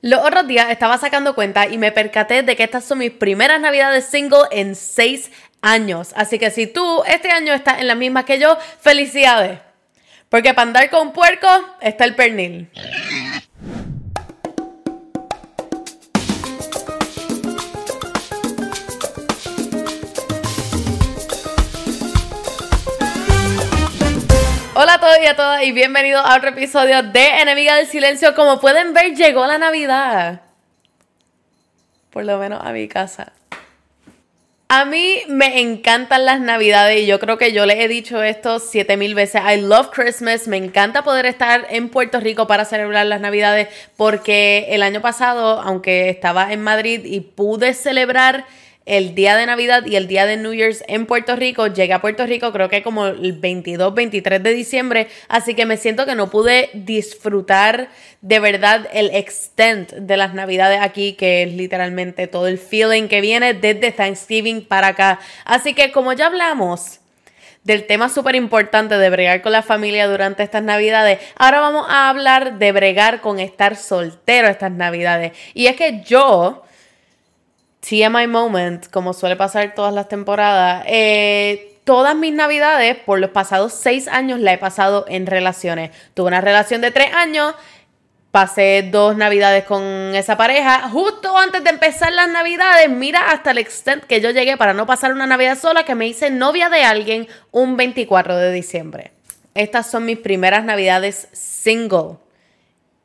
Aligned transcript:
Los 0.00 0.24
otros 0.24 0.46
días 0.46 0.70
estaba 0.70 0.96
sacando 0.96 1.34
cuenta 1.34 1.66
y 1.66 1.76
me 1.76 1.90
percaté 1.90 2.44
de 2.44 2.54
que 2.54 2.62
estas 2.62 2.84
son 2.84 2.98
mis 2.98 3.10
primeras 3.10 3.60
navidades 3.60 4.04
single 4.04 4.44
en 4.52 4.76
seis 4.76 5.32
años. 5.60 6.12
Así 6.14 6.38
que 6.38 6.52
si 6.52 6.68
tú 6.68 7.02
este 7.04 7.32
año 7.32 7.52
estás 7.52 7.80
en 7.80 7.88
la 7.88 7.96
misma 7.96 8.24
que 8.24 8.38
yo, 8.38 8.56
felicidades. 8.80 9.58
Porque 10.28 10.54
para 10.54 10.68
andar 10.68 10.90
con 10.90 11.12
puerco 11.12 11.48
está 11.80 12.04
el 12.04 12.14
pernil. 12.14 12.70
Hola 24.80 24.94
a 24.94 25.00
todos 25.00 25.16
y 25.20 25.26
a 25.26 25.34
todas 25.34 25.64
y 25.64 25.72
bienvenidos 25.72 26.24
a 26.24 26.36
otro 26.36 26.50
episodio 26.50 27.02
de 27.02 27.40
Enemiga 27.40 27.74
del 27.74 27.88
Silencio. 27.88 28.32
Como 28.36 28.60
pueden 28.60 28.94
ver, 28.94 29.12
llegó 29.16 29.44
la 29.44 29.58
Navidad. 29.58 30.42
Por 32.10 32.24
lo 32.24 32.38
menos 32.38 32.60
a 32.62 32.70
mi 32.70 32.86
casa. 32.86 33.32
A 34.68 34.84
mí 34.84 35.22
me 35.26 35.60
encantan 35.60 36.24
las 36.24 36.38
navidades 36.38 37.00
y 37.00 37.06
yo 37.06 37.18
creo 37.18 37.38
que 37.38 37.52
yo 37.52 37.66
les 37.66 37.80
he 37.80 37.88
dicho 37.88 38.22
esto 38.22 38.60
siete 38.60 38.96
mil 38.96 39.16
veces. 39.16 39.42
I 39.52 39.60
love 39.60 39.90
Christmas. 39.90 40.46
Me 40.46 40.58
encanta 40.58 41.02
poder 41.02 41.26
estar 41.26 41.66
en 41.70 41.88
Puerto 41.88 42.20
Rico 42.20 42.46
para 42.46 42.64
celebrar 42.64 43.04
las 43.06 43.20
navidades 43.20 43.66
porque 43.96 44.68
el 44.70 44.84
año 44.84 45.00
pasado, 45.00 45.60
aunque 45.60 46.08
estaba 46.08 46.52
en 46.52 46.62
Madrid 46.62 47.00
y 47.04 47.18
pude 47.18 47.74
celebrar 47.74 48.46
el 48.88 49.14
día 49.14 49.36
de 49.36 49.46
Navidad 49.46 49.84
y 49.86 49.96
el 49.96 50.08
día 50.08 50.24
de 50.24 50.38
New 50.38 50.54
Year's 50.54 50.82
en 50.88 51.06
Puerto 51.06 51.36
Rico. 51.36 51.66
Llegué 51.66 51.92
a 51.92 52.00
Puerto 52.00 52.26
Rico 52.26 52.52
creo 52.52 52.68
que 52.68 52.82
como 52.82 53.06
el 53.06 53.34
22, 53.34 53.94
23 53.94 54.42
de 54.42 54.52
diciembre, 54.52 55.08
así 55.28 55.54
que 55.54 55.66
me 55.66 55.76
siento 55.76 56.06
que 56.06 56.14
no 56.14 56.30
pude 56.30 56.70
disfrutar 56.72 57.90
de 58.22 58.40
verdad 58.40 58.88
el 58.92 59.10
extent 59.14 59.92
de 59.92 60.16
las 60.16 60.32
Navidades 60.34 60.80
aquí, 60.80 61.12
que 61.12 61.42
es 61.42 61.52
literalmente 61.52 62.26
todo 62.26 62.48
el 62.48 62.58
feeling 62.58 63.08
que 63.08 63.20
viene 63.20 63.52
desde 63.52 63.92
Thanksgiving 63.92 64.64
para 64.64 64.88
acá. 64.88 65.20
Así 65.44 65.74
que 65.74 65.92
como 65.92 66.14
ya 66.14 66.26
hablamos 66.26 67.00
del 67.64 67.86
tema 67.86 68.08
súper 68.08 68.34
importante 68.36 68.96
de 68.96 69.10
bregar 69.10 69.42
con 69.42 69.52
la 69.52 69.62
familia 69.62 70.08
durante 70.08 70.42
estas 70.42 70.62
navidades, 70.62 71.18
ahora 71.36 71.60
vamos 71.60 71.86
a 71.90 72.08
hablar 72.08 72.58
de 72.58 72.72
bregar 72.72 73.20
con 73.20 73.38
estar 73.38 73.76
soltero 73.76 74.48
estas 74.48 74.72
navidades. 74.72 75.32
Y 75.52 75.66
es 75.66 75.76
que 75.76 76.02
yo 76.02 76.64
TMI 77.88 78.26
Moment, 78.26 78.86
como 78.90 79.14
suele 79.14 79.36
pasar 79.36 79.74
todas 79.74 79.94
las 79.94 80.08
temporadas, 80.08 80.84
eh, 80.86 81.78
todas 81.84 82.14
mis 82.14 82.34
navidades 82.34 82.96
por 82.96 83.18
los 83.18 83.30
pasados 83.30 83.72
seis 83.72 84.08
años 84.08 84.40
la 84.40 84.52
he 84.52 84.58
pasado 84.58 85.06
en 85.08 85.26
relaciones. 85.26 85.90
Tuve 86.12 86.28
una 86.28 86.42
relación 86.42 86.82
de 86.82 86.90
tres 86.90 87.14
años, 87.14 87.54
pasé 88.30 88.86
dos 88.92 89.16
navidades 89.16 89.64
con 89.64 89.82
esa 90.14 90.36
pareja. 90.36 90.90
Justo 90.90 91.34
antes 91.38 91.64
de 91.64 91.70
empezar 91.70 92.12
las 92.12 92.28
navidades, 92.28 92.90
mira 92.90 93.30
hasta 93.30 93.52
el 93.52 93.58
extent 93.58 94.04
que 94.04 94.20
yo 94.20 94.32
llegué 94.32 94.58
para 94.58 94.74
no 94.74 94.84
pasar 94.84 95.14
una 95.14 95.26
navidad 95.26 95.58
sola, 95.58 95.84
que 95.84 95.94
me 95.94 96.06
hice 96.06 96.28
novia 96.28 96.68
de 96.68 96.82
alguien 96.82 97.26
un 97.52 97.78
24 97.78 98.36
de 98.36 98.52
diciembre. 98.52 99.12
Estas 99.54 99.90
son 99.90 100.04
mis 100.04 100.18
primeras 100.18 100.62
navidades 100.62 101.28
single. 101.32 102.18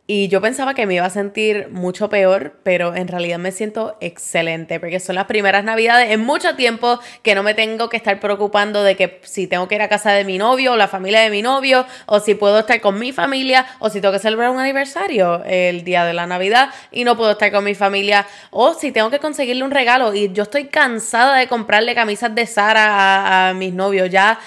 Y 0.06 0.28
yo 0.28 0.42
pensaba 0.42 0.74
que 0.74 0.86
me 0.86 0.96
iba 0.96 1.06
a 1.06 1.10
sentir 1.10 1.70
mucho 1.72 2.10
peor, 2.10 2.60
pero 2.64 2.94
en 2.94 3.08
realidad 3.08 3.40
me 3.40 3.54
siento 3.54 3.96
excelente, 4.02 4.78
porque 4.82 5.00
son 5.00 5.16
las 5.16 5.28
primeras 5.28 5.64
navidades 5.64 6.12
en 6.12 6.20
mucho 6.20 6.58
tiempo 6.58 7.00
que 7.22 7.36
no 7.36 7.42
me 7.42 7.54
tengo 7.54 7.88
que 7.88 7.96
estar 7.96 8.20
preocupando 8.20 8.84
de 8.84 8.98
que 8.98 9.22
si 9.24 9.48
tengo 9.48 9.70
que 9.70 9.76
ir 9.76 9.82
a 9.82 9.88
casa 9.88 10.12
de 10.12 10.26
mi 10.26 10.38
novio 10.38 10.74
o 10.74 10.76
la 10.76 10.90
familia 10.90 11.22
de 11.22 11.30
mi 11.30 11.42
novio, 11.42 11.86
o 12.06 12.20
si 12.20 12.36
puedo 12.36 12.60
estar 12.60 12.82
con 12.82 13.00
mi 13.00 13.14
familia, 13.14 13.66
o 13.80 13.90
si 13.90 14.02
tengo 14.02 14.12
que 14.12 14.20
celebrar 14.20 14.50
un 14.50 14.60
aniversario 14.60 15.42
el 15.46 15.86
día 15.86 16.04
de 16.04 16.14
la 16.14 16.28
Navidad 16.28 16.70
y 16.92 17.06
no 17.06 17.16
puedo 17.16 17.32
estar 17.32 17.50
con 17.54 17.64
mi 17.64 17.74
familia, 17.74 18.28
o 18.52 18.74
si 18.74 18.92
tengo 18.92 19.10
que 19.10 19.20
conseguirle 19.20 19.64
un 19.64 19.72
regalo. 19.72 20.14
Y 20.14 20.34
yo 20.34 20.44
estoy 20.44 20.66
cansada 20.66 21.38
de 21.38 21.48
comprarle 21.48 21.96
camisas 21.96 22.36
de 22.36 22.46
Sara 22.46 23.52
a, 23.52 23.54
mis 23.54 23.74
novios. 23.74 24.10
Ya 24.10 24.38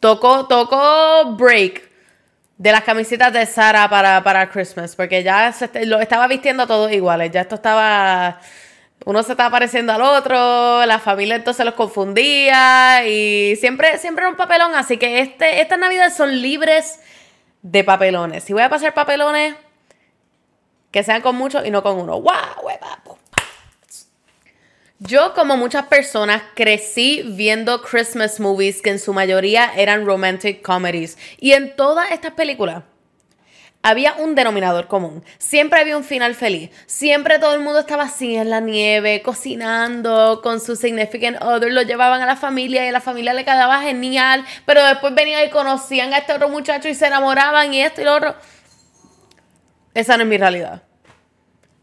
toco, 0.00 0.46
toco 0.46 1.34
break 1.38 1.85
de 2.58 2.72
las 2.72 2.82
camisetas 2.84 3.32
de 3.32 3.44
Sara 3.46 3.88
para, 3.88 4.22
para 4.22 4.48
Christmas, 4.50 4.96
porque 4.96 5.22
ya 5.22 5.52
se, 5.52 5.86
lo 5.86 6.00
estaba 6.00 6.26
vistiendo 6.26 6.66
todos 6.66 6.90
iguales, 6.92 7.30
ya 7.30 7.42
esto 7.42 7.56
estaba, 7.56 8.40
uno 9.04 9.22
se 9.22 9.32
estaba 9.32 9.50
pareciendo 9.50 9.92
al 9.92 10.02
otro, 10.02 10.86
la 10.86 10.98
familia 10.98 11.36
entonces 11.36 11.66
los 11.66 11.74
confundía 11.74 13.06
y 13.06 13.56
siempre, 13.56 13.98
siempre 13.98 14.22
era 14.22 14.30
un 14.30 14.36
papelón, 14.36 14.74
así 14.74 14.96
que 14.96 15.20
este, 15.20 15.60
estas 15.60 15.78
navidades 15.78 16.16
son 16.16 16.40
libres 16.40 17.00
de 17.62 17.84
papelones. 17.84 18.44
Si 18.44 18.52
voy 18.52 18.62
a 18.62 18.70
pasar 18.70 18.94
papelones, 18.94 19.54
que 20.90 21.02
sean 21.02 21.20
con 21.20 21.36
muchos 21.36 21.66
y 21.66 21.70
no 21.70 21.82
con 21.82 21.98
uno. 21.98 22.20
¡Wow! 22.20 22.70
Yo, 24.98 25.34
como 25.34 25.58
muchas 25.58 25.86
personas, 25.88 26.42
crecí 26.54 27.22
viendo 27.22 27.82
Christmas 27.82 28.40
movies 28.40 28.80
que 28.80 28.88
en 28.88 28.98
su 28.98 29.12
mayoría 29.12 29.70
eran 29.76 30.06
romantic 30.06 30.62
comedies. 30.62 31.18
Y 31.38 31.52
en 31.52 31.76
todas 31.76 32.10
estas 32.12 32.32
películas 32.32 32.82
había 33.82 34.14
un 34.14 34.34
denominador 34.34 34.88
común. 34.88 35.22
Siempre 35.36 35.80
había 35.80 35.98
un 35.98 36.02
final 36.02 36.34
feliz. 36.34 36.70
Siempre 36.86 37.38
todo 37.38 37.54
el 37.54 37.60
mundo 37.60 37.80
estaba 37.80 38.04
así 38.04 38.36
en 38.36 38.48
la 38.48 38.60
nieve, 38.60 39.20
cocinando 39.20 40.40
con 40.42 40.60
su 40.60 40.76
significant 40.76 41.42
other. 41.42 41.70
Lo 41.70 41.82
llevaban 41.82 42.22
a 42.22 42.26
la 42.26 42.36
familia 42.36 42.84
y 42.86 42.88
a 42.88 42.92
la 42.92 43.02
familia 43.02 43.34
le 43.34 43.44
quedaba 43.44 43.82
genial. 43.82 44.46
Pero 44.64 44.82
después 44.82 45.14
venían 45.14 45.44
y 45.44 45.50
conocían 45.50 46.14
a 46.14 46.18
este 46.18 46.32
otro 46.32 46.48
muchacho 46.48 46.88
y 46.88 46.94
se 46.94 47.06
enamoraban 47.06 47.74
y 47.74 47.82
esto 47.82 48.00
y 48.00 48.04
lo 48.04 48.14
otro. 48.14 48.34
Esa 49.92 50.16
no 50.16 50.22
es 50.22 50.28
mi 50.30 50.38
realidad. 50.38 50.85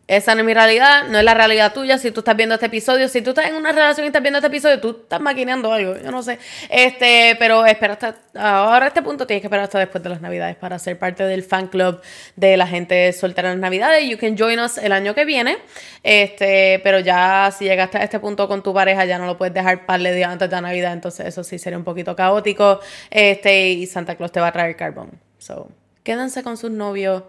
Esa 0.06 0.36
no 0.36 0.42
es 0.42 0.46
mi 0.46 0.54
realidad, 0.54 1.08
no 1.08 1.18
es 1.18 1.24
la 1.24 1.34
realidad 1.34 1.74
tuya. 1.74 1.98
Si 1.98 2.12
tú 2.12 2.20
estás 2.20 2.36
viendo 2.36 2.56
este 2.56 2.66
episodio, 2.66 3.08
si 3.08 3.22
tú 3.22 3.30
estás 3.30 3.46
en 3.46 3.56
una 3.56 3.72
relación 3.72 4.04
y 4.04 4.08
estás 4.08 4.22
viendo 4.22 4.40
este 4.40 4.48
episodio, 4.48 4.82
tú 4.82 5.00
estás 5.04 5.22
maquineando 5.22 5.72
algo, 5.72 5.96
yo 5.96 6.12
no 6.12 6.22
sé. 6.22 6.40
Este, 6.70 7.38
pero 7.40 7.66
espera 7.66 7.94
hasta 7.94 8.16
ahora 8.36 8.88
este 8.88 9.02
punto 9.02 9.26
tienes 9.26 9.42
que 9.42 9.48
esperar 9.48 9.64
hasta 9.64 9.80
después 9.80 10.04
de 10.04 10.10
las 10.10 10.20
Navidades 10.20 10.58
para 10.58 10.78
ser 10.78 11.00
parte 11.00 11.24
del 11.24 11.42
fan 11.42 11.68
club 11.68 12.02
de 12.36 12.58
la 12.58 12.68
gente 12.68 13.14
soltera 13.14 13.54
en 13.54 13.62
las 13.62 13.62
Navidades. 13.62 14.10
You 14.10 14.18
can 14.18 14.36
join 14.38 14.60
us 14.60 14.78
el 14.78 14.92
año 14.92 15.16
que 15.16 15.24
viene. 15.24 15.58
Este, 16.04 16.82
pero 16.84 17.00
ya 17.00 17.50
si 17.58 17.64
llegaste 17.64 17.98
a 17.98 18.04
este 18.04 18.20
punto 18.20 18.50
con 18.50 18.62
tu 18.62 18.74
pareja, 18.74 19.06
ya 19.06 19.18
no 19.18 19.26
lo 19.26 19.38
puedes 19.38 19.54
dejar 19.54 19.86
par 19.86 20.02
de 20.02 20.14
días 20.14 20.30
antes 20.30 20.50
de 20.50 20.56
la 20.58 20.62
Navidad, 20.62 20.92
entonces 20.92 21.28
eso 21.28 21.46
sí 21.46 21.58
sería 21.58 21.78
un 21.78 21.86
poquito 21.86 22.14
caótico. 22.14 22.82
Este, 23.10 23.70
y 23.70 23.86
Santa 23.88 24.16
Claus 24.16 24.34
te 24.34 24.42
va 24.42 24.48
a 24.48 24.52
traer 24.52 24.76
carbón. 24.76 25.12
So, 25.38 25.70
quédense 26.04 26.44
con 26.44 26.58
sus 26.58 26.72
novios 26.72 27.24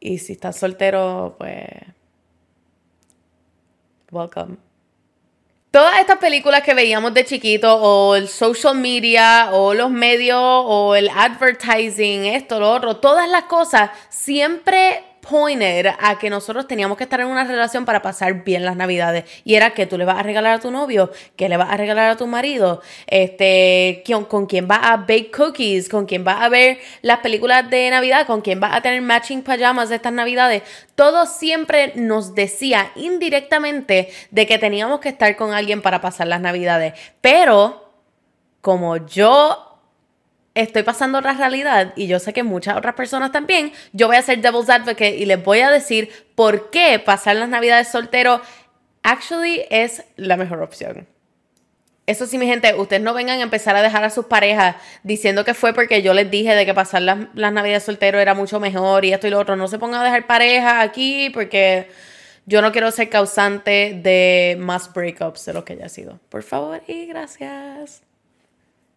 y 0.00 0.18
si 0.18 0.32
estás 0.32 0.58
soltero, 0.58 1.36
pues. 1.38 1.68
Welcome. 4.10 4.56
Todas 5.70 6.00
estas 6.00 6.18
películas 6.18 6.62
que 6.62 6.74
veíamos 6.74 7.14
de 7.14 7.24
chiquito, 7.24 7.76
o 7.76 8.16
el 8.16 8.26
social 8.26 8.74
media, 8.74 9.50
o 9.52 9.72
los 9.72 9.90
medios, 9.90 10.40
o 10.40 10.96
el 10.96 11.08
advertising, 11.10 12.24
esto, 12.24 12.58
lo 12.58 12.72
otro, 12.72 12.96
todas 12.96 13.28
las 13.28 13.44
cosas 13.44 13.90
siempre 14.08 15.04
pointer 15.20 15.94
a 15.98 16.18
que 16.18 16.30
nosotros 16.30 16.66
teníamos 16.66 16.96
que 16.96 17.04
estar 17.04 17.20
en 17.20 17.26
una 17.26 17.44
relación 17.44 17.84
para 17.84 18.02
pasar 18.02 18.44
bien 18.44 18.64
las 18.64 18.76
navidades. 18.76 19.24
Y 19.44 19.54
era 19.54 19.70
que 19.70 19.86
tú 19.86 19.98
le 19.98 20.04
vas 20.04 20.18
a 20.18 20.22
regalar 20.22 20.54
a 20.54 20.60
tu 20.60 20.70
novio, 20.70 21.10
que 21.36 21.48
le 21.48 21.56
vas 21.56 21.70
a 21.70 21.76
regalar 21.76 22.10
a 22.10 22.16
tu 22.16 22.26
marido, 22.26 22.82
este, 23.06 24.02
con, 24.06 24.24
con 24.24 24.46
quién 24.46 24.66
vas 24.66 24.80
a 24.82 24.96
bake 24.96 25.30
cookies, 25.30 25.88
con 25.88 26.06
quién 26.06 26.24
vas 26.24 26.42
a 26.42 26.48
ver 26.48 26.78
las 27.02 27.18
películas 27.18 27.68
de 27.70 27.90
Navidad, 27.90 28.26
con 28.26 28.40
quién 28.40 28.60
vas 28.60 28.74
a 28.74 28.80
tener 28.80 29.02
matching 29.02 29.42
pajamas 29.42 29.88
de 29.88 29.96
estas 29.96 30.12
navidades. 30.12 30.62
Todo 30.94 31.26
siempre 31.26 31.92
nos 31.96 32.34
decía 32.34 32.92
indirectamente 32.96 34.10
de 34.30 34.46
que 34.46 34.58
teníamos 34.58 35.00
que 35.00 35.10
estar 35.10 35.36
con 35.36 35.52
alguien 35.52 35.82
para 35.82 36.00
pasar 36.00 36.26
las 36.26 36.40
navidades. 36.40 36.94
Pero 37.20 37.90
como 38.60 38.96
yo 38.96 39.69
estoy 40.54 40.82
pasando 40.82 41.18
otra 41.18 41.34
realidad 41.34 41.92
y 41.96 42.06
yo 42.06 42.18
sé 42.18 42.32
que 42.32 42.42
muchas 42.42 42.76
otras 42.76 42.94
personas 42.94 43.32
también, 43.32 43.72
yo 43.92 44.08
voy 44.08 44.16
a 44.16 44.22
ser 44.22 44.40
devil's 44.40 44.68
advocate 44.68 45.16
y 45.16 45.26
les 45.26 45.42
voy 45.42 45.60
a 45.60 45.70
decir 45.70 46.10
por 46.34 46.70
qué 46.70 46.98
pasar 46.98 47.36
las 47.36 47.48
navidades 47.48 47.88
soltero 47.88 48.40
actually 49.02 49.62
es 49.70 50.04
la 50.16 50.36
mejor 50.36 50.62
opción. 50.62 51.06
Eso 52.06 52.26
sí, 52.26 52.38
mi 52.38 52.46
gente, 52.46 52.74
ustedes 52.74 53.02
no 53.02 53.14
vengan 53.14 53.38
a 53.38 53.42
empezar 53.42 53.76
a 53.76 53.82
dejar 53.82 54.02
a 54.02 54.10
sus 54.10 54.26
parejas 54.26 54.74
diciendo 55.04 55.44
que 55.44 55.54
fue 55.54 55.72
porque 55.72 56.02
yo 56.02 56.12
les 56.12 56.28
dije 56.28 56.56
de 56.56 56.66
que 56.66 56.74
pasar 56.74 57.02
las, 57.02 57.18
las 57.34 57.52
navidades 57.52 57.84
soltero 57.84 58.18
era 58.18 58.34
mucho 58.34 58.58
mejor 58.58 59.04
y 59.04 59.12
esto 59.12 59.28
y 59.28 59.30
lo 59.30 59.38
otro. 59.38 59.54
No 59.54 59.68
se 59.68 59.78
pongan 59.78 60.00
a 60.00 60.04
dejar 60.04 60.26
pareja 60.26 60.80
aquí 60.80 61.30
porque 61.30 61.88
yo 62.46 62.62
no 62.62 62.72
quiero 62.72 62.90
ser 62.90 63.10
causante 63.10 64.00
de 64.02 64.56
más 64.58 64.92
breakups 64.92 65.44
de 65.44 65.52
lo 65.52 65.64
que 65.64 65.74
haya 65.74 65.88
sido. 65.88 66.18
Por 66.30 66.42
favor 66.42 66.82
y 66.88 67.06
gracias. 67.06 68.02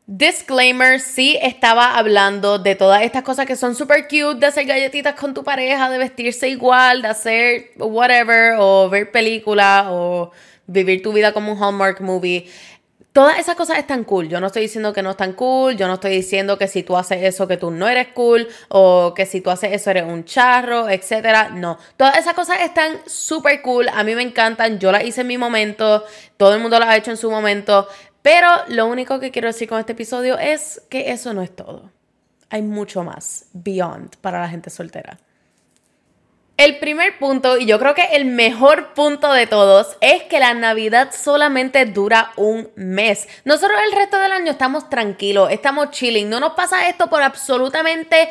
Disclaimer, 0.05 0.99
sí 0.99 1.39
estaba 1.41 1.97
hablando 1.97 2.59
de 2.59 2.75
todas 2.75 3.03
estas 3.03 3.23
cosas 3.23 3.45
que 3.45 3.55
son 3.55 3.73
super 3.73 4.03
cute, 4.03 4.35
de 4.35 4.47
hacer 4.47 4.65
galletitas 4.65 5.15
con 5.15 5.33
tu 5.33 5.45
pareja, 5.45 5.89
de 5.89 5.97
vestirse 5.97 6.49
igual, 6.49 7.01
de 7.01 7.07
hacer 7.07 7.71
whatever, 7.77 8.55
o 8.59 8.89
ver 8.89 9.11
películas, 9.11 9.85
o 9.87 10.31
vivir 10.67 11.01
tu 11.01 11.13
vida 11.13 11.31
como 11.31 11.53
un 11.53 11.63
Hallmark 11.63 12.01
movie. 12.01 12.49
Todas 13.13 13.37
esas 13.37 13.55
cosas 13.55 13.77
están 13.77 14.03
cool. 14.03 14.27
Yo 14.27 14.39
no 14.39 14.47
estoy 14.47 14.63
diciendo 14.63 14.91
que 14.91 15.03
no 15.03 15.11
están 15.11 15.33
cool. 15.33 15.77
Yo 15.77 15.87
no 15.87 15.93
estoy 15.93 16.11
diciendo 16.15 16.57
que 16.57 16.67
si 16.67 16.81
tú 16.81 16.97
haces 16.97 17.21
eso 17.21 17.47
que 17.47 17.57
tú 17.57 17.69
no 17.69 17.87
eres 17.87 18.07
cool. 18.07 18.47
O 18.69 19.13
que 19.15 19.27
si 19.27 19.39
tú 19.39 19.51
haces 19.51 19.71
eso 19.71 19.91
eres 19.91 20.05
un 20.05 20.25
charro, 20.25 20.89
etc. 20.89 21.51
No. 21.53 21.77
Todas 21.95 22.17
esas 22.17 22.33
cosas 22.33 22.61
están 22.61 22.97
súper 23.05 23.61
cool. 23.61 23.87
A 23.89 24.03
mí 24.03 24.15
me 24.15 24.23
encantan. 24.23 24.79
Yo 24.79 24.91
las 24.91 25.03
hice 25.03 25.21
en 25.21 25.27
mi 25.27 25.37
momento. 25.37 26.03
Todo 26.37 26.55
el 26.55 26.59
mundo 26.59 26.79
las 26.79 26.89
ha 26.89 26.97
hecho 26.97 27.11
en 27.11 27.17
su 27.17 27.29
momento. 27.29 27.87
Pero 28.23 28.47
lo 28.69 28.87
único 28.87 29.19
que 29.19 29.29
quiero 29.29 29.49
decir 29.49 29.69
con 29.69 29.79
este 29.79 29.91
episodio 29.91 30.39
es 30.39 30.81
que 30.89 31.11
eso 31.11 31.33
no 31.33 31.43
es 31.43 31.55
todo. 31.55 31.91
Hay 32.49 32.63
mucho 32.63 33.03
más. 33.03 33.45
Beyond 33.53 34.15
para 34.17 34.41
la 34.41 34.49
gente 34.49 34.71
soltera. 34.71 35.19
El 36.55 36.77
primer 36.77 37.17
punto, 37.17 37.57
y 37.57 37.65
yo 37.65 37.79
creo 37.79 37.95
que 37.95 38.15
el 38.15 38.25
mejor 38.25 38.93
punto 38.93 39.33
de 39.33 39.47
todos, 39.47 39.97
es 40.01 40.23
que 40.23 40.39
la 40.39 40.53
Navidad 40.53 41.11
solamente 41.11 41.85
dura 41.85 42.31
un 42.37 42.69
mes. 42.75 43.27
Nosotros 43.43 43.77
el 43.85 43.97
resto 43.97 44.19
del 44.19 44.31
año 44.31 44.51
estamos 44.51 44.87
tranquilos, 44.89 45.49
estamos 45.51 45.89
chilling, 45.89 46.29
no 46.29 46.39
nos 46.39 46.53
pasa 46.53 46.87
esto 46.87 47.09
por 47.09 47.23
absolutamente 47.23 48.29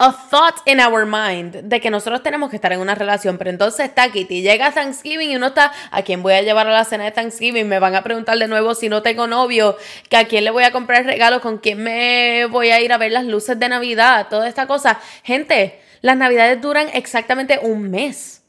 a 0.00 0.12
thought 0.12 0.56
in 0.66 0.80
our 0.80 1.04
mind 1.04 1.64
de 1.64 1.80
que 1.80 1.90
nosotros 1.90 2.22
tenemos 2.22 2.50
que 2.50 2.56
estar 2.56 2.72
en 2.72 2.80
una 2.80 2.94
relación, 2.94 3.36
pero 3.36 3.50
entonces 3.50 3.86
está 3.86 4.10
Kitty, 4.10 4.42
llega 4.42 4.70
Thanksgiving 4.70 5.30
y 5.32 5.36
uno 5.36 5.48
está, 5.48 5.72
¿a 5.90 6.02
quién 6.02 6.22
voy 6.22 6.34
a 6.34 6.42
llevar 6.42 6.68
a 6.68 6.72
la 6.72 6.84
cena 6.84 7.04
de 7.04 7.10
Thanksgiving? 7.10 7.68
Me 7.68 7.80
van 7.80 7.96
a 7.96 8.02
preguntar 8.02 8.38
de 8.38 8.46
nuevo 8.46 8.74
si 8.74 8.88
no 8.88 9.02
tengo 9.02 9.26
novio, 9.26 9.76
que 10.08 10.16
a 10.16 10.26
quién 10.26 10.44
le 10.44 10.50
voy 10.50 10.62
a 10.62 10.70
comprar 10.70 11.04
regalo, 11.04 11.40
con 11.40 11.58
quién 11.58 11.82
me 11.82 12.46
voy 12.46 12.70
a 12.70 12.80
ir 12.80 12.92
a 12.92 12.98
ver 12.98 13.10
las 13.10 13.24
luces 13.24 13.58
de 13.58 13.68
Navidad, 13.68 14.28
toda 14.30 14.48
esta 14.48 14.68
cosa. 14.68 15.00
Gente, 15.24 15.80
las 16.00 16.16
navidades 16.16 16.60
duran 16.60 16.88
exactamente 16.92 17.58
un 17.60 17.90
mes. 17.90 18.42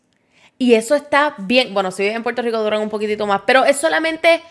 Y 0.60 0.76
eso 0.76 0.94
está 0.94 1.36
bien. 1.38 1.74
Bueno, 1.74 1.90
si 1.90 2.06
en 2.06 2.22
Puerto 2.22 2.42
Rico 2.42 2.62
duran 2.62 2.82
un 2.82 2.90
poquitito 2.90 3.26
más, 3.26 3.42
pero 3.48 3.64
es 3.64 3.78
solamente 3.78 4.42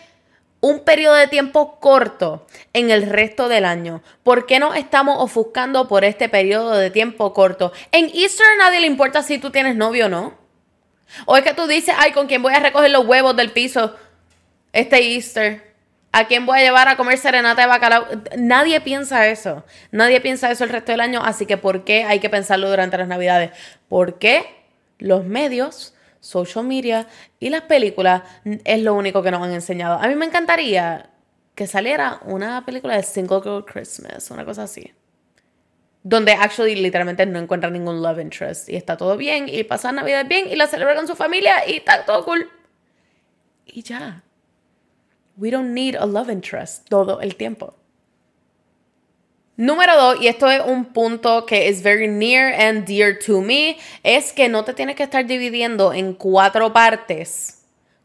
un 0.61 0.81
periodo 0.81 1.15
de 1.15 1.27
tiempo 1.27 1.79
corto 1.79 2.45
en 2.73 2.91
el 2.91 3.03
resto 3.03 3.47
del 3.47 3.65
año. 3.65 4.01
¿Por 4.23 4.45
qué 4.45 4.59
no 4.59 4.73
estamos 4.73 5.15
ofuscando 5.19 5.87
por 5.87 6.03
este 6.03 6.29
periodo 6.29 6.75
de 6.75 6.91
tiempo 6.91 7.33
corto? 7.33 7.71
En 7.91 8.09
Easter 8.13 8.45
a 8.45 8.57
nadie 8.57 8.81
le 8.81 8.87
importa 8.87 9.23
si 9.23 9.37
tú 9.37 9.51
tienes 9.51 9.75
novio 9.75 10.07
o 10.07 10.09
no. 10.09 10.33
O 11.25 11.37
es 11.37 11.43
que 11.43 11.53
tú 11.53 11.67
dices, 11.67 11.95
ay, 11.97 12.11
¿con 12.11 12.27
quién 12.27 12.41
voy 12.41 12.53
a 12.53 12.59
recoger 12.59 12.91
los 12.91 13.05
huevos 13.05 13.35
del 13.35 13.51
piso 13.51 13.95
este 14.73 15.15
Easter? 15.15 15.69
¿A 16.11 16.25
quién 16.25 16.45
voy 16.45 16.59
a 16.59 16.63
llevar 16.63 16.87
a 16.87 16.97
comer 16.97 17.17
serenata 17.17 17.61
de 17.61 17.67
bacalao? 17.67 18.07
Nadie 18.37 18.81
piensa 18.81 19.27
eso. 19.27 19.63
Nadie 19.91 20.21
piensa 20.21 20.49
eso 20.51 20.63
el 20.63 20.71
resto 20.71 20.91
del 20.91 21.01
año. 21.01 21.21
Así 21.23 21.45
que, 21.45 21.57
¿por 21.57 21.83
qué 21.83 22.03
hay 22.03 22.19
que 22.19 22.29
pensarlo 22.29 22.69
durante 22.69 22.97
las 22.97 23.07
Navidades? 23.07 23.51
¿Por 23.87 24.17
qué 24.17 24.43
los 24.97 25.23
medios, 25.23 25.93
social 26.19 26.65
media 26.65 27.07
y 27.39 27.49
las 27.49 27.63
películas 27.63 28.23
es 28.43 28.81
lo 28.81 28.93
único 28.93 29.23
que 29.23 29.31
nos 29.31 29.41
han 29.41 29.51
enseñado? 29.51 29.99
A 29.99 30.07
mí 30.07 30.15
me 30.15 30.25
encantaría 30.25 31.09
que 31.55 31.67
saliera 31.67 32.21
una 32.23 32.65
película 32.65 32.95
de 32.95 33.03
Single 33.03 33.41
Girl 33.41 33.65
Christmas, 33.65 34.31
una 34.31 34.45
cosa 34.45 34.63
así. 34.63 34.93
Donde 36.03 36.31
actually 36.31 36.75
literalmente 36.75 37.25
no 37.25 37.37
encuentran 37.39 37.73
ningún 37.73 38.01
love 38.01 38.19
interest 38.19 38.69
y 38.69 38.77
está 38.77 38.95
todo 38.95 39.17
bien 39.17 39.49
y 39.49 39.63
pasan 39.65 39.95
Navidad 39.95 40.25
bien 40.25 40.49
y 40.49 40.55
la 40.55 40.67
celebran 40.67 40.95
con 40.95 41.07
su 41.07 41.15
familia 41.15 41.67
y 41.67 41.77
está 41.77 42.05
todo 42.05 42.23
cool. 42.23 42.49
Y 43.65 43.83
ya. 43.83 44.23
We 45.35 45.51
don't 45.51 45.73
need 45.73 45.95
a 45.95 46.05
love 46.05 46.29
interest 46.29 46.87
todo 46.87 47.19
el 47.21 47.35
tiempo. 47.35 47.75
Número 49.59 49.93
dos, 49.97 50.21
y 50.21 50.27
esto 50.27 50.49
es 50.49 50.61
un 50.65 50.85
punto 50.85 51.45
que 51.45 51.67
es 51.67 51.83
very 51.83 52.07
near 52.07 52.53
and 52.61 52.85
dear 52.85 53.19
to 53.19 53.41
me, 53.41 53.75
es 54.03 54.31
que 54.31 54.47
no 54.47 54.63
te 54.63 54.73
tienes 54.73 54.95
que 54.95 55.03
estar 55.03 55.25
dividiendo 55.25 55.91
en 55.91 56.13
cuatro 56.13 56.71
partes 56.71 57.58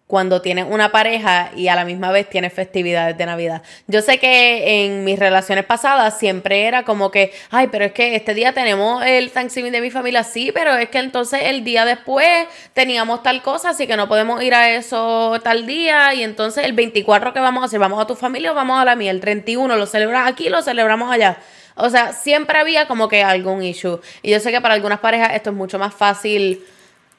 cuando 0.07 0.43
tienes 0.43 0.67
una 0.69 0.93
pareja 0.93 1.51
y 1.57 1.69
a 1.69 1.75
la 1.75 1.85
misma 1.85 2.13
vez 2.13 2.29
tienes 2.29 2.53
festividades 2.53 3.17
de 3.17 3.25
Navidad. 3.25 3.63
Yo 3.87 4.03
sé 4.03 4.19
que 4.19 4.85
en 4.85 5.03
mis 5.03 5.19
relaciones 5.19 5.65
pasadas 5.65 6.19
siempre 6.19 6.67
era 6.67 6.85
como 6.85 7.11
que, 7.11 7.33
ay, 7.51 7.69
pero 7.73 7.87
es 7.87 7.93
que 7.93 8.15
este 8.15 8.35
día 8.35 8.53
tenemos 8.53 9.03
el 9.05 9.31
Thanksgiving 9.31 9.73
de 9.73 9.81
mi 9.81 9.91
familia, 9.91 10.23
sí, 10.23 10.53
pero 10.53 10.75
es 10.75 10.91
que 10.91 10.99
entonces 10.99 11.41
el 11.45 11.65
día 11.65 11.87
después 11.87 12.47
teníamos 12.75 13.23
tal 13.23 13.43
cosa, 13.43 13.71
así 13.71 13.87
que 13.87 13.97
no 13.97 14.07
podemos 14.07 14.43
ir 14.43 14.55
a 14.55 14.71
eso 14.71 15.41
tal 15.43 15.67
día 15.67 16.13
y 16.13 16.23
entonces 16.23 16.65
el 16.65 16.75
24 16.75 17.33
que 17.33 17.41
vamos 17.41 17.63
a 17.63 17.67
hacer, 17.67 17.81
vamos 17.81 18.01
a 18.01 18.07
tu 18.07 18.15
familia 18.15 18.53
o 18.53 18.55
vamos 18.55 18.81
a 18.81 18.85
la 18.85 18.97
mía, 18.97 19.11
el 19.11 19.21
31 19.21 19.75
lo 19.75 19.87
celebras 19.87 20.29
aquí, 20.29 20.51
lo 20.51 20.61
celebramos 20.61 21.11
allá. 21.11 21.39
O 21.77 21.91
sea, 21.91 22.13
siempre 22.13 22.59
había 22.59 22.87
como 22.87 23.09
que 23.09 23.25
algún 23.25 23.63
issue. 23.63 24.01
Y 24.23 24.31
yo 24.31 24.39
sé 24.39 24.53
que 24.53 24.61
para 24.61 24.75
algunas 24.75 25.01
parejas 25.01 25.33
esto 25.35 25.51
es 25.51 25.57
mucho 25.57 25.79
más 25.79 25.93
fácil 25.93 26.65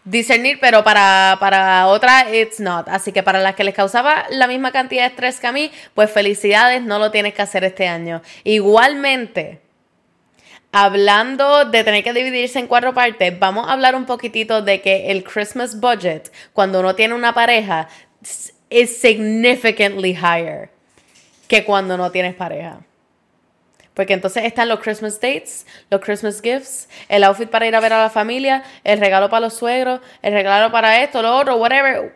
discernir, 0.05 0.59
pero 0.61 0.83
para, 0.83 1.37
para 1.39 1.87
otras, 1.87 2.31
it's 2.33 2.59
not. 2.59 2.87
Así 2.87 3.11
que 3.11 3.23
para 3.23 3.39
las 3.39 3.55
que 3.55 3.63
les 3.63 3.73
causaba 3.73 4.25
la 4.29 4.47
misma 4.47 4.71
cantidad 4.71 5.03
de 5.03 5.09
estrés 5.09 5.39
que 5.39 5.47
a 5.47 5.51
mí, 5.51 5.71
pues 5.93 6.09
felicidades, 6.09 6.81
no 6.83 6.99
lo 6.99 7.11
tienes 7.11 7.33
que 7.33 7.41
hacer 7.41 7.63
este 7.63 7.87
año. 7.87 8.21
Igualmente, 8.43 9.59
hablando 10.71 11.65
de 11.65 11.83
tener 11.83 12.03
que 12.03 12.13
dividirse 12.13 12.59
en 12.59 12.67
cuatro 12.67 12.93
partes, 12.93 13.37
vamos 13.37 13.67
a 13.67 13.73
hablar 13.73 13.95
un 13.95 14.05
poquitito 14.05 14.61
de 14.61 14.81
que 14.81 15.11
el 15.11 15.23
Christmas 15.23 15.79
budget, 15.79 16.31
cuando 16.53 16.79
uno 16.79 16.95
tiene 16.95 17.13
una 17.13 17.33
pareja, 17.33 17.89
es 18.69 18.97
significantly 18.97 20.11
higher 20.11 20.69
que 21.47 21.63
cuando 21.63 21.97
no 21.97 22.11
tienes 22.11 22.35
pareja. 22.35 22.79
Porque 23.95 24.13
entonces 24.13 24.43
están 24.43 24.69
los 24.69 24.79
Christmas 24.81 25.19
dates, 25.19 25.65
los 25.89 26.01
Christmas 26.01 26.41
gifts, 26.41 26.87
el 27.07 27.23
outfit 27.23 27.49
para 27.49 27.65
ir 27.65 27.75
a 27.75 27.79
ver 27.79 27.93
a 27.93 28.03
la 28.03 28.09
familia, 28.09 28.63
el 28.83 28.99
regalo 28.99 29.29
para 29.29 29.39
los 29.39 29.53
suegros, 29.53 30.01
el 30.21 30.33
regalo 30.33 30.71
para 30.71 31.01
esto, 31.01 31.21
lo 31.21 31.35
otro, 31.35 31.55
whatever. 31.55 32.13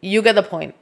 You 0.00 0.22
get 0.22 0.34
the 0.34 0.42
point. 0.42 0.74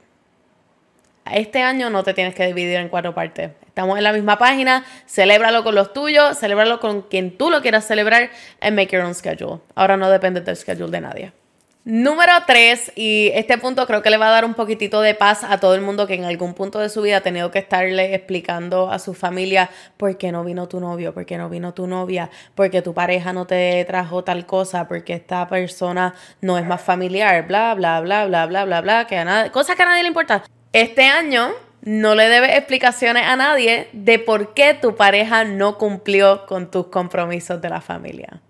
Este 1.31 1.63
año 1.63 1.89
no 1.89 2.03
te 2.03 2.13
tienes 2.13 2.35
que 2.35 2.45
dividir 2.45 2.77
en 2.77 2.87
cuatro 2.87 3.15
partes. 3.15 3.51
Estamos 3.65 3.97
en 3.97 4.03
la 4.03 4.13
misma 4.13 4.37
página. 4.37 4.85
Celébralo 5.07 5.63
con 5.63 5.73
los 5.73 5.91
tuyos, 5.91 6.37
celébralo 6.37 6.79
con 6.79 7.01
quien 7.01 7.35
tú 7.35 7.49
lo 7.49 7.63
quieras 7.63 7.87
celebrar 7.87 8.29
and 8.61 8.75
make 8.75 8.95
your 8.95 9.03
own 9.03 9.15
schedule. 9.15 9.61
Ahora 9.73 9.97
no 9.97 10.11
depende 10.11 10.41
del 10.41 10.55
schedule 10.55 10.91
de 10.91 11.01
nadie. 11.01 11.44
Número 11.87 12.33
3, 12.47 12.93
y 12.95 13.29
este 13.35 13.59
punto 13.59 13.85
creo 13.85 14.01
que 14.01 14.09
le 14.09 14.17
va 14.17 14.29
a 14.29 14.31
dar 14.31 14.43
un 14.43 14.55
poquitito 14.55 15.01
de 15.01 15.13
paz 15.13 15.43
a 15.43 15.59
todo 15.59 15.75
el 15.75 15.81
mundo 15.81 16.07
que 16.07 16.15
en 16.15 16.23
algún 16.25 16.55
punto 16.55 16.79
de 16.79 16.89
su 16.89 17.03
vida 17.03 17.17
ha 17.17 17.21
tenido 17.21 17.51
que 17.51 17.59
estarle 17.59 18.15
explicando 18.15 18.89
a 18.89 18.97
su 18.97 19.13
familia 19.13 19.69
por 19.95 20.17
qué 20.17 20.31
no 20.31 20.43
vino 20.43 20.67
tu 20.67 20.79
novio, 20.79 21.13
por 21.13 21.27
qué 21.27 21.37
no 21.37 21.47
vino 21.47 21.75
tu 21.75 21.85
novia, 21.85 22.31
porque 22.55 22.81
tu 22.81 22.95
pareja 22.95 23.33
no 23.33 23.45
te 23.45 23.85
trajo 23.85 24.23
tal 24.23 24.47
cosa, 24.47 24.87
porque 24.87 25.13
esta 25.13 25.47
persona 25.47 26.15
no 26.41 26.57
es 26.57 26.65
más 26.65 26.81
familiar, 26.81 27.45
bla, 27.45 27.75
bla, 27.75 28.01
bla, 28.01 28.25
bla, 28.25 28.47
bla, 28.47 28.65
bla, 28.65 28.81
bla, 28.81 29.05
que 29.05 29.19
a 29.19 29.25
nadie, 29.25 29.51
cosas 29.51 29.75
que 29.75 29.83
a 29.83 29.85
nadie 29.85 30.01
le 30.01 30.07
importa. 30.07 30.43
Este 30.73 31.03
año 31.03 31.51
no 31.83 32.15
le 32.15 32.29
debes 32.29 32.57
explicaciones 32.57 33.27
a 33.27 33.35
nadie 33.35 33.89
de 33.93 34.17
por 34.17 34.55
qué 34.55 34.73
tu 34.73 34.95
pareja 34.95 35.43
no 35.43 35.77
cumplió 35.77 36.47
con 36.47 36.71
tus 36.71 36.87
compromisos 36.87 37.61
de 37.61 37.69
la 37.69 37.79
familia. 37.79 38.41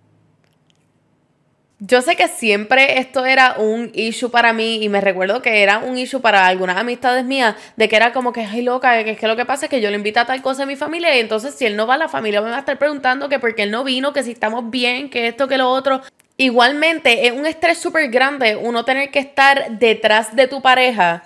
Yo 1.80 2.02
sé 2.02 2.16
que 2.16 2.30
siempre 2.30 3.00
esto 3.00 3.26
era 3.26 3.56
un 3.58 3.92
issue 3.94 4.32
para 4.32 4.54
mí 4.54 4.82
y 4.82 4.88
me 4.88 5.02
recuerdo 5.02 5.42
que 5.42 5.62
era 5.62 5.80
un 5.80 5.98
issue 5.98 6.22
para 6.22 6.48
algunas 6.48 6.78
amistades 6.78 7.26
mías 7.26 7.56
de 7.76 7.90
que 7.90 7.98
era 7.98 8.14
como 8.14 8.32
que, 8.32 8.46
ay 8.46 8.62
loca, 8.62 9.04
que 9.04 9.12
es 9.12 9.20
que 9.20 9.28
lo 9.28 9.36
que 9.36 9.44
pasa 9.44 9.66
es 9.66 9.70
que 9.70 9.82
yo 9.82 9.90
le 9.90 9.98
invito 9.98 10.22
a 10.22 10.26
tal 10.26 10.42
cosa 10.42 10.64
a 10.64 10.66
mi 10.66 10.78
familia 10.78 11.14
y 11.14 11.20
entonces 11.20 11.54
si 11.54 11.66
él 11.66 11.76
no 11.76 11.86
va, 11.86 11.98
la 11.98 12.08
familia 12.08 12.42
me 12.42 12.50
va 12.50 12.56
a 12.56 12.60
estar 12.60 12.78
preguntando 12.78 13.28
que 13.28 13.40
por 13.40 13.56
qué 13.56 13.64
él 13.64 13.72
no 13.72 13.84
vino, 13.84 14.14
que 14.14 14.24
si 14.24 14.32
estamos 14.32 14.70
bien, 14.70 15.10
que 15.10 15.28
esto, 15.28 15.50
que 15.50 15.58
lo 15.58 15.70
otro. 15.70 16.02
Igualmente, 16.38 17.28
es 17.28 17.34
un 17.34 17.46
estrés 17.46 17.78
súper 17.78 18.10
grande 18.10 18.56
uno 18.56 18.86
tener 18.86 19.12
que 19.12 19.20
estar 19.20 19.72
detrás 19.72 20.34
de 20.34 20.48
tu 20.48 20.62
pareja 20.62 21.24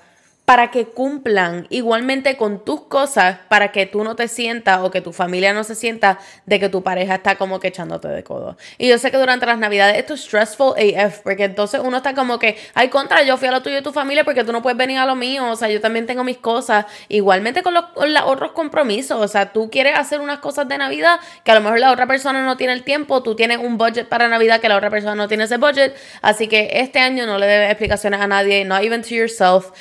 para 0.50 0.72
que 0.72 0.88
cumplan 0.88 1.68
igualmente 1.70 2.36
con 2.36 2.66
tus 2.66 2.82
cosas, 2.82 3.38
para 3.50 3.72
que 3.72 3.86
tú 3.86 4.04
no 4.04 4.16
te 4.16 4.28
sientas 4.28 4.80
o 4.80 4.90
que 4.90 5.00
tu 5.00 5.14
familia 5.14 5.54
no 5.54 5.64
se 5.64 5.76
sienta 5.76 6.18
de 6.48 6.60
que 6.60 6.70
tu 6.70 6.82
pareja 6.82 7.14
está 7.14 7.36
como 7.36 7.60
que 7.60 7.68
echándote 7.68 8.08
de 8.08 8.24
codo. 8.24 8.58
Y 8.80 8.88
yo 8.88 8.98
sé 8.98 9.12
que 9.12 9.18
durante 9.18 9.46
las 9.46 9.60
navidades 9.60 9.98
esto 9.98 10.16
es 10.16 10.22
stressful 10.22 10.74
AF, 10.74 11.20
porque 11.20 11.44
entonces 11.44 11.82
uno 11.84 11.98
está 11.98 12.16
como 12.16 12.40
que, 12.40 12.58
ay, 12.74 12.90
contra, 12.90 13.22
yo 13.22 13.38
fui 13.38 13.48
a 13.48 13.52
lo 13.52 13.62
tuyo 13.62 13.78
y 13.78 13.84
tu 13.84 13.92
familia 13.92 14.24
porque 14.24 14.44
tú 14.44 14.52
no 14.52 14.64
puedes 14.64 14.76
venir 14.76 14.98
a 14.98 15.06
lo 15.06 15.16
mío, 15.16 15.52
o 15.52 15.56
sea, 15.56 15.70
yo 15.70 15.82
también 15.82 16.08
tengo 16.08 16.24
mis 16.24 16.38
cosas, 16.38 16.88
igualmente 17.10 17.62
con 17.62 17.76
los, 17.76 17.86
otros 18.26 18.54
compromisos, 18.54 19.22
o 19.22 19.28
sea, 19.28 19.54
tú 19.54 19.70
quieres 19.70 20.00
hacer 20.00 20.20
unas 20.20 20.40
cosas 20.40 20.68
de 20.68 20.80
Navidad 20.80 21.20
que 21.44 21.52
a 21.52 21.54
lo 21.54 21.62
mejor 21.62 21.80
la 21.80 21.92
otra 21.92 22.08
persona 22.08 22.44
no 22.44 22.58
tiene 22.58 22.74
el 22.74 22.82
tiempo, 22.82 23.22
tú 23.22 23.36
tienes 23.36 23.60
un 23.60 23.78
budget 23.78 24.08
para 24.08 24.28
Navidad 24.28 24.60
que 24.60 24.68
la 24.68 24.78
otra 24.78 24.90
persona 24.90 25.14
no 25.14 25.28
tiene 25.28 25.44
ese 25.44 25.58
budget, 25.58 25.96
así 26.24 26.48
que 26.48 26.72
este 26.74 26.98
año 26.98 27.28
no 27.28 27.38
le 27.38 27.46
debes 27.46 27.70
explicaciones 27.70 28.20
a 28.20 28.26
nadie, 28.26 28.66
not 28.66 28.82
even 28.82 29.04
to 29.04 29.10
yourself 29.10 29.74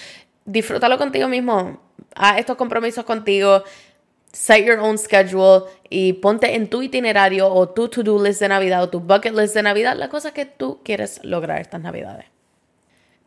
disfrútalo 0.48 0.98
contigo 0.98 1.28
mismo. 1.28 1.80
Haz 2.14 2.38
estos 2.38 2.56
compromisos 2.56 3.04
contigo. 3.04 3.62
Set 4.32 4.64
your 4.64 4.78
own 4.78 4.98
schedule 4.98 5.64
y 5.88 6.14
ponte 6.14 6.54
en 6.54 6.68
tu 6.68 6.82
itinerario 6.82 7.48
o 7.48 7.68
tu 7.68 7.88
to-do 7.88 8.22
list 8.22 8.40
de 8.40 8.48
Navidad 8.48 8.82
o 8.82 8.88
tu 8.88 9.00
bucket 9.00 9.34
list 9.34 9.54
de 9.54 9.62
Navidad 9.62 9.96
las 9.96 10.08
cosas 10.08 10.32
que 10.32 10.44
tú 10.44 10.80
quieres 10.84 11.20
lograr 11.24 11.60
estas 11.60 11.80
Navidades. 11.80 12.26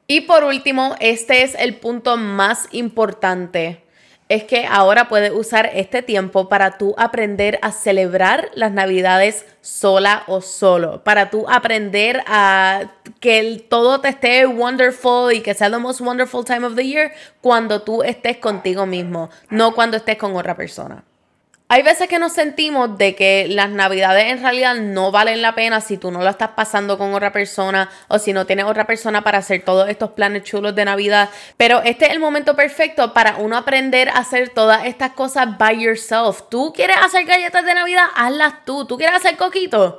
Y 0.06 0.22
por 0.22 0.44
último, 0.44 0.96
este 1.00 1.44
es 1.44 1.56
el 1.56 1.78
punto 1.78 2.18
más 2.18 2.68
importante 2.72 3.84
es 4.32 4.46
que 4.46 4.66
ahora 4.66 5.10
puedes 5.10 5.32
usar 5.32 5.70
este 5.74 6.02
tiempo 6.02 6.48
para 6.48 6.78
tú 6.78 6.96
aprender 6.98 7.60
a 7.62 7.74
celebrar 7.74 8.50
las 8.54 8.72
navidades 8.72 9.46
sola 9.60 10.24
o 10.28 10.40
solo, 10.40 11.04
para 11.04 11.30
tú 11.30 11.46
aprender 11.50 12.24
a 12.28 12.94
que 13.20 13.66
todo 13.70 14.00
te 14.00 14.08
esté 14.08 14.46
wonderful 14.46 15.34
y 15.34 15.42
que 15.42 15.54
sea 15.54 15.70
the 15.70 15.78
most 15.78 16.00
wonderful 16.00 16.46
time 16.46 16.66
of 16.66 16.76
the 16.76 16.88
year 16.88 17.12
cuando 17.42 17.82
tú 17.82 18.04
estés 18.04 18.38
contigo 18.38 18.86
mismo, 18.86 19.30
no 19.50 19.76
cuando 19.76 19.98
estés 19.98 20.18
con 20.18 20.34
otra 20.38 20.56
persona. 20.56 21.04
Hay 21.74 21.84
veces 21.84 22.10
que 22.10 22.20
nos 22.20 22.34
sentimos 22.34 22.98
de 22.98 23.16
que 23.16 23.48
las 23.48 23.70
navidades 23.70 24.26
en 24.26 24.42
realidad 24.42 24.76
no 24.76 25.10
valen 25.10 25.42
la 25.42 25.56
pena 25.56 25.80
si 25.80 25.98
tú 25.98 26.12
no 26.12 26.22
lo 26.22 26.30
estás 26.30 26.50
pasando 26.50 26.98
con 26.98 27.14
otra 27.14 27.32
persona 27.32 27.90
o 28.10 28.20
si 28.20 28.34
no 28.34 28.46
tienes 28.46 28.66
otra 28.66 28.86
persona 28.86 29.24
para 29.24 29.38
hacer 29.38 29.64
todos 29.64 29.88
estos 29.88 30.12
planes 30.12 30.44
chulos 30.44 30.76
de 30.76 30.84
Navidad. 30.84 31.30
Pero 31.56 31.82
este 31.82 32.08
es 32.08 32.12
el 32.12 32.20
momento 32.20 32.58
perfecto 32.58 33.14
para 33.14 33.38
uno 33.38 33.56
aprender 33.56 34.10
a 34.10 34.18
hacer 34.18 34.50
todas 34.50 34.86
estas 34.86 35.12
cosas 35.12 35.58
by 35.58 35.82
yourself. 35.82 36.42
Tú 36.50 36.74
quieres 36.76 36.98
hacer 37.02 37.24
galletas 37.24 37.64
de 37.64 37.74
Navidad, 37.74 38.08
hazlas 38.18 38.66
tú. 38.66 38.84
Tú 38.84 38.98
quieres 38.98 39.16
hacer 39.16 39.38
coquitos 39.38 39.96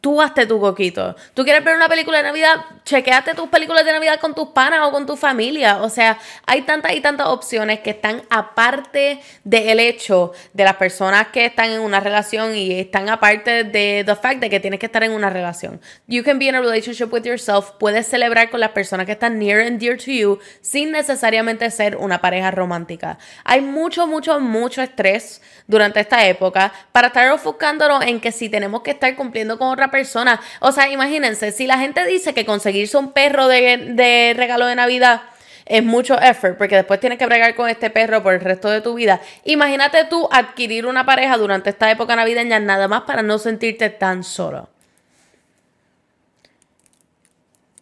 Tú 0.00 0.22
hazte 0.22 0.46
tu 0.46 0.58
coquito. 0.58 1.14
Tú 1.34 1.44
quieres 1.44 1.62
ver 1.62 1.76
una 1.76 1.88
película 1.88 2.18
de 2.18 2.24
Navidad, 2.24 2.64
chequeate 2.84 3.34
tus 3.34 3.50
películas 3.50 3.84
de 3.84 3.92
Navidad 3.92 4.18
con 4.18 4.34
tus 4.34 4.48
panas 4.48 4.80
o 4.88 4.90
con 4.90 5.04
tu 5.04 5.14
familia. 5.14 5.82
O 5.82 5.90
sea, 5.90 6.18
hay 6.46 6.62
tantas 6.62 6.94
y 6.94 7.02
tantas 7.02 7.26
opciones 7.26 7.80
que 7.80 7.90
están 7.90 8.22
aparte 8.30 9.20
del 9.44 9.78
hecho 9.78 10.32
de 10.54 10.64
las 10.64 10.76
personas 10.76 11.28
que 11.28 11.44
están 11.44 11.70
en 11.70 11.80
una 11.80 12.00
relación 12.00 12.56
y 12.56 12.80
están 12.80 13.10
aparte 13.10 13.64
de 13.64 14.02
the 14.06 14.16
fact 14.16 14.40
de 14.40 14.48
que 14.48 14.58
tienes 14.58 14.80
que 14.80 14.86
estar 14.86 15.02
en 15.02 15.12
una 15.12 15.28
relación. 15.28 15.80
You 16.06 16.24
can 16.24 16.38
be 16.38 16.46
in 16.46 16.54
a 16.54 16.60
relationship 16.60 17.12
with 17.12 17.24
yourself. 17.24 17.72
Puedes 17.78 18.06
celebrar 18.06 18.48
con 18.48 18.60
las 18.60 18.70
personas 18.70 19.04
que 19.04 19.12
están 19.12 19.38
near 19.38 19.60
and 19.60 19.78
dear 19.78 19.98
to 19.98 20.10
you 20.10 20.38
sin 20.62 20.92
necesariamente 20.92 21.70
ser 21.70 21.96
una 21.96 22.22
pareja 22.22 22.50
romántica. 22.50 23.18
Hay 23.44 23.60
mucho, 23.60 24.06
mucho, 24.06 24.40
mucho 24.40 24.80
estrés 24.80 25.42
durante 25.66 26.00
esta 26.00 26.26
época 26.26 26.72
para 26.92 27.08
estar 27.08 27.30
ofuscándonos 27.30 28.02
en 28.04 28.18
que 28.18 28.32
si 28.32 28.48
tenemos 28.48 28.80
que 28.80 28.92
estar 28.92 29.14
cumpliendo 29.14 29.58
con 29.58 29.68
otra 29.68 29.89
persona. 29.90 30.40
O 30.60 30.72
sea, 30.72 30.88
imagínense, 30.88 31.52
si 31.52 31.66
la 31.66 31.78
gente 31.78 32.04
dice 32.06 32.34
que 32.34 32.44
conseguirse 32.44 32.96
un 32.96 33.12
perro 33.12 33.48
de, 33.48 34.34
regalo 34.36 34.66
de 34.66 34.74
Navidad 34.74 35.22
es 35.66 35.84
mucho 35.84 36.20
effort, 36.20 36.58
porque 36.58 36.76
después 36.76 36.98
tienes 36.98 37.18
que 37.18 37.26
bregar 37.26 37.54
con 37.54 37.68
este 37.68 37.90
perro 37.90 38.22
por 38.22 38.34
el 38.34 38.40
resto 38.40 38.68
de 38.70 38.80
tu 38.80 38.94
vida. 38.94 39.20
Imagínate 39.44 40.04
tú 40.06 40.28
adquirir 40.32 40.86
una 40.86 41.06
pareja 41.06 41.36
durante 41.36 41.70
esta 41.70 41.90
época 41.90 42.16
navideña 42.16 42.58
nada 42.58 42.88
más 42.88 43.02
para 43.02 43.22
no 43.22 43.38
sentirte 43.38 43.88
tan 43.88 44.24
solo. 44.24 44.68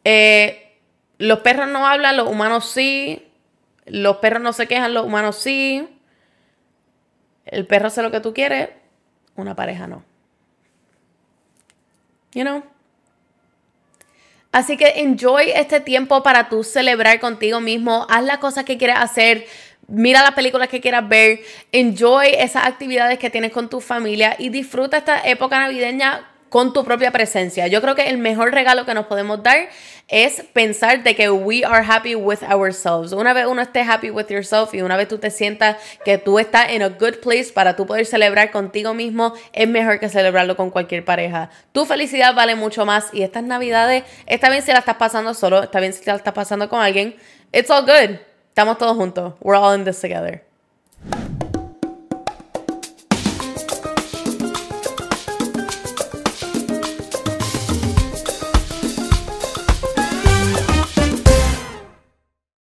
Eh, 0.04 0.76
los 1.18 1.40
perros 1.40 1.68
no 1.68 1.86
hablan, 1.86 2.16
los 2.16 2.28
humanos 2.28 2.70
sí. 2.70 3.24
Los 3.86 4.18
perros 4.18 4.42
no 4.42 4.52
se 4.52 4.66
quejan, 4.66 4.94
los 4.94 5.04
humanos 5.04 5.36
sí. 5.36 5.88
El 7.46 7.66
perro 7.66 7.88
hace 7.88 8.02
lo 8.02 8.10
que 8.10 8.20
tú 8.20 8.34
quieres, 8.34 8.70
una 9.34 9.54
pareja 9.54 9.86
no. 9.86 10.04
You 12.32 12.42
know? 12.42 12.62
Así 14.50 14.76
que 14.76 15.00
enjoy 15.00 15.50
este 15.50 15.80
tiempo 15.80 16.22
para 16.22 16.48
tú 16.48 16.64
celebrar 16.64 17.20
contigo 17.20 17.60
mismo. 17.60 18.06
Haz 18.08 18.24
las 18.24 18.38
cosas 18.38 18.64
que 18.64 18.78
quieras 18.78 19.00
hacer. 19.00 19.46
Mira 19.86 20.22
las 20.22 20.32
películas 20.32 20.68
que 20.68 20.80
quieras 20.80 21.08
ver. 21.08 21.40
Enjoy 21.72 22.28
esas 22.28 22.66
actividades 22.66 23.18
que 23.18 23.30
tienes 23.30 23.52
con 23.52 23.68
tu 23.68 23.80
familia 23.80 24.36
y 24.38 24.48
disfruta 24.48 24.98
esta 24.98 25.20
época 25.26 25.58
navideña 25.60 26.27
con 26.48 26.72
tu 26.72 26.84
propia 26.84 27.10
presencia. 27.10 27.66
Yo 27.66 27.80
creo 27.80 27.94
que 27.94 28.08
el 28.08 28.18
mejor 28.18 28.52
regalo 28.52 28.86
que 28.86 28.94
nos 28.94 29.06
podemos 29.06 29.42
dar 29.42 29.68
es 30.08 30.42
pensar 30.52 31.02
de 31.02 31.14
que 31.14 31.30
we 31.30 31.64
are 31.64 31.84
happy 31.86 32.14
with 32.14 32.42
ourselves. 32.42 33.12
Una 33.12 33.32
vez 33.34 33.46
uno 33.46 33.60
esté 33.60 33.82
happy 33.82 34.10
with 34.10 34.26
yourself 34.28 34.72
y 34.72 34.80
una 34.80 34.96
vez 34.96 35.08
tú 35.08 35.18
te 35.18 35.30
sientas 35.30 35.76
que 36.04 36.16
tú 36.16 36.38
estás 36.38 36.70
en 36.70 36.82
a 36.82 36.88
good 36.88 37.16
place 37.22 37.52
para 37.52 37.76
tú 37.76 37.86
poder 37.86 38.06
celebrar 38.06 38.50
contigo 38.50 38.94
mismo, 38.94 39.34
es 39.52 39.68
mejor 39.68 40.00
que 40.00 40.08
celebrarlo 40.08 40.56
con 40.56 40.70
cualquier 40.70 41.04
pareja. 41.04 41.50
Tu 41.72 41.84
felicidad 41.84 42.34
vale 42.34 42.54
mucho 42.54 42.86
más 42.86 43.12
y 43.12 43.22
estas 43.22 43.42
navidades, 43.42 44.04
está 44.26 44.48
bien 44.48 44.62
si 44.62 44.72
la 44.72 44.78
estás 44.78 44.96
pasando 44.96 45.34
solo, 45.34 45.62
está 45.62 45.80
bien 45.80 45.92
si 45.92 46.04
la 46.04 46.16
estás 46.16 46.34
pasando 46.34 46.68
con 46.68 46.80
alguien. 46.80 47.16
It's 47.52 47.70
all 47.70 47.82
good. 47.82 48.16
Estamos 48.48 48.78
todos 48.78 48.96
juntos. 48.96 49.34
We're 49.40 49.58
all 49.58 49.74
in 49.74 49.84
this 49.84 50.00
together. 50.00 50.47